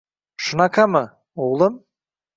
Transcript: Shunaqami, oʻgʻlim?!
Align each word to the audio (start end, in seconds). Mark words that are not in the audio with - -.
Shunaqami, 0.45 1.01
oʻgʻlim?! 1.47 1.81